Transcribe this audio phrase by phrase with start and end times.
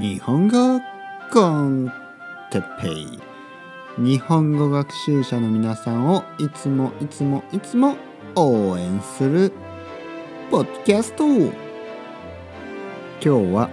[0.00, 0.80] 日本語
[1.32, 1.92] コン
[2.50, 3.20] テッペイ。
[3.96, 7.96] 日本語学習者の皆さんをいつもいつもいつも
[8.34, 9.52] 応援する
[10.50, 11.24] ポッドキャスト。
[11.24, 11.52] 今
[13.20, 13.70] 日は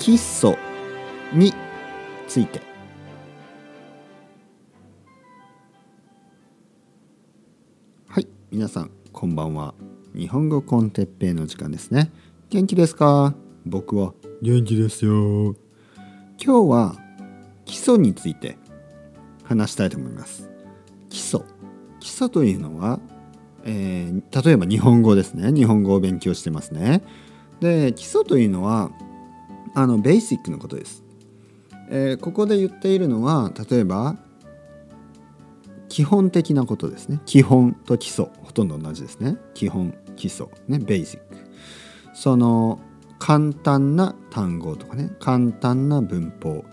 [0.00, 0.58] 基礎
[1.32, 1.54] に
[2.26, 2.60] ついて。
[8.08, 9.74] はい皆さんこんばんは。
[10.12, 12.10] 日本語コンテッペイの時間ですね。
[12.50, 13.32] 元気ですか？
[13.64, 14.12] 僕は
[14.44, 15.56] 元気ですよ。
[16.38, 16.96] 今日は
[17.64, 18.58] 基礎について
[19.42, 20.50] 話したいと思います。
[21.08, 21.40] 基礎。
[21.98, 23.00] 基礎というのは、
[23.64, 25.50] えー、例えば日本語ですね。
[25.50, 27.02] 日本語を勉強してますね。
[27.60, 28.90] で基礎というのは
[29.74, 31.02] あのベーシックのことです、
[31.88, 34.16] えー、ここで言っているのは例えば
[35.88, 37.18] 基本的なことですね。
[37.24, 38.26] 基本と基礎。
[38.42, 39.38] ほとんど同じですね。
[39.54, 40.48] 基本基礎。
[40.68, 41.24] ねベーシック。
[42.12, 42.78] その
[43.18, 46.64] 簡単な単語とかね簡単な文法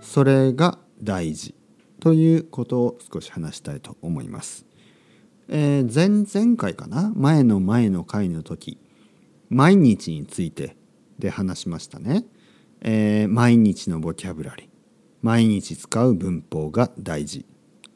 [0.00, 1.54] それが大事
[2.00, 4.64] ということを少し話したいと思います。
[5.48, 8.78] えー、前々回かな前の前の回の時
[9.48, 10.76] 毎日について
[11.18, 12.24] で話しましたね。
[12.82, 14.68] えー、毎日のボキャブラリー
[15.22, 17.46] 毎日使う文法が大事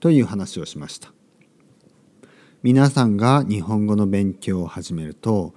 [0.01, 1.13] という話をしました。
[2.63, 5.55] 皆さんが日本語の勉強を始めると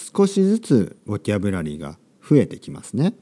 [0.00, 3.14] 少しずつボキャブラリーが増えてきますね、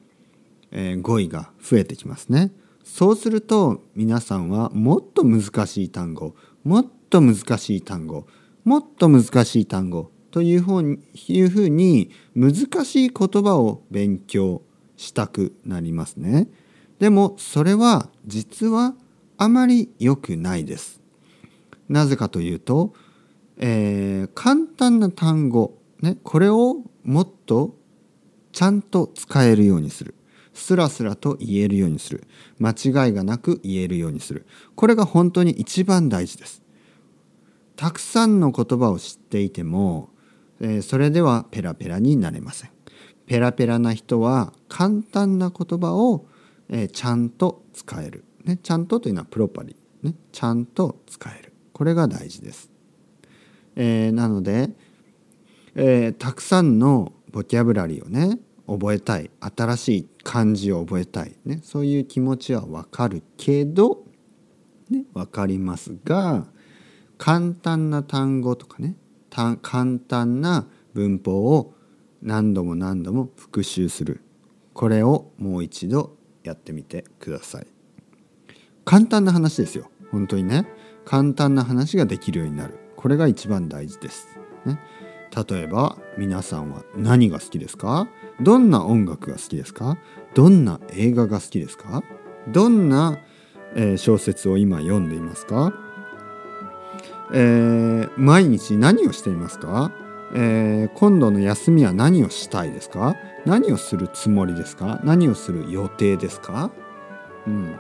[0.71, 2.53] えー、語彙が増えてきますね
[2.85, 6.35] そうすると皆さんはもっと難しい単語
[6.65, 8.27] もっと難しい単語
[8.65, 14.63] もっと難しい単語というふうにいうふうに難しい言葉を勉強
[14.97, 16.49] したくなりますね。
[16.99, 18.95] でもそれは実は
[19.37, 21.01] あまり良くないです。
[21.89, 22.93] なぜかというと、
[23.57, 27.77] えー、簡単な単語ね、これをもっと
[28.53, 30.15] ちゃんと使えるようにする。
[30.53, 32.27] スラスラと言えるようにする。
[32.59, 34.47] 間違いがなく言えるようにする。
[34.75, 36.63] これが本当に一番大事です。
[37.77, 40.11] たくさんの言葉を知っていても、
[40.61, 42.71] えー、それではペラペラになれません。
[43.27, 46.27] ペラペラな人は簡単な言葉を、
[46.69, 48.25] えー、ちゃんと使える。
[48.45, 49.77] ね、ちゃんとというのはプロパリ。
[50.03, 51.53] ね、ちゃんと使える。
[51.73, 52.71] これが大事です。
[53.77, 54.71] えー、なので、
[55.75, 59.31] えー、たくさんのボキャブラリーをね覚えたい。
[59.41, 64.05] 新しい漢字を覚えたい、ね、そういう気持ちはわかるけど、
[64.91, 66.47] ね、分かりますが
[67.17, 68.97] 簡単な単語とかね
[69.31, 71.75] 簡単な文法を
[72.23, 74.23] 何度も何度も復習する。
[74.75, 77.67] これをもう一度やってみてください。
[78.85, 79.91] 簡単な話ですよ。
[80.11, 80.67] 本当にね。
[81.05, 82.79] 簡単な話ができるようになる。
[82.97, 84.27] これが一番大事です、
[84.67, 84.79] ね、
[85.35, 88.09] 例えば皆さんは何が好きですか？
[88.41, 89.99] どんな音楽が好きですか？
[90.35, 92.03] どんな映画が好きですか？
[92.49, 93.19] どんな、
[93.75, 95.75] えー、小説を今読んでいますか、
[97.33, 99.93] えー、毎日何をしていますか、
[100.35, 103.17] えー、今度の休みは何をしたいですか？
[103.45, 105.01] 何をするつもりですか？
[105.05, 106.71] 何をする予定ですか、
[107.47, 107.79] うん、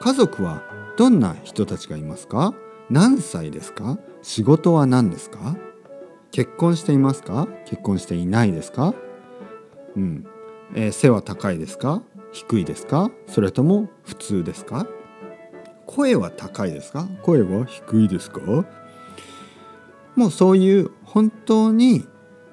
[0.00, 0.62] 家族は
[0.96, 2.54] どんな人たちがいますか？
[2.88, 3.98] 何歳ですか？
[4.22, 5.56] 仕事は何ですか？
[6.30, 7.48] 結婚していますか？
[7.66, 8.94] 結婚していないですか？
[9.96, 10.26] うん、
[10.74, 12.02] えー、背は高いですか？
[12.32, 13.10] 低いですか？
[13.26, 14.86] それとも普通ですか？
[15.86, 17.08] 声は高いですか？
[17.22, 18.40] 声は低いですか？
[20.14, 22.06] もうそういう本当に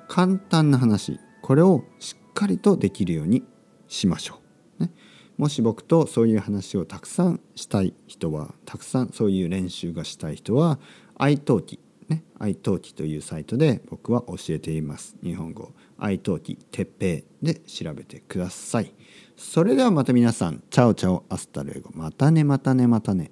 [0.07, 1.19] 簡単な話。
[1.41, 3.43] これをしっかりとできるように
[3.87, 4.39] しましょ
[4.79, 4.83] う。
[4.83, 4.91] ね、
[5.37, 10.79] もし僕とそういう話をたくさんしたい人はたくさんそういう練習がしたい人は
[11.19, 15.15] iTalki ね、iTalki というサイトで僕は教えています。
[15.23, 15.71] 日本語。
[15.99, 18.93] iTalki てっぺいで調べてください。
[19.37, 21.89] それではまた皆さん、チャオチャオアスタルエゴ。
[21.93, 23.31] またねまたねまたね。